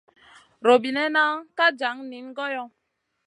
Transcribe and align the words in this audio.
Robinena 0.65 1.23
ka 1.57 1.65
jan 1.79 1.97
niyna 2.09 2.31
goyo. 2.37 2.63